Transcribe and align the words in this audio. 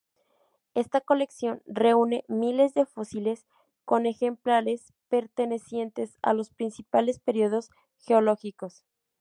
Esta 0.73 0.99
colección 0.99 1.61
reúne 1.67 2.25
miles 2.27 2.73
de 2.73 2.87
fósiles, 2.87 3.45
con 3.85 4.07
ejemplares 4.07 4.95
pertenecientes 5.09 6.17
a 6.23 6.33
los 6.33 6.49
principales 6.49 7.19
periodos 7.19 7.69
geológicos. 7.99 8.83